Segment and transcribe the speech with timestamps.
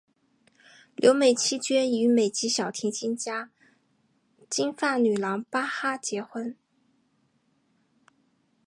[0.95, 3.51] 留美期间与美籍小提琴家
[4.49, 6.57] 金发女郎巴哈结婚。